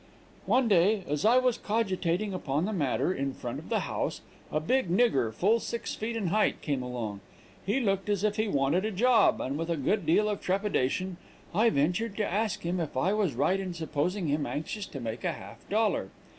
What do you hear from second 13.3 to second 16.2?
right in supposing him anxious to make a half dollar.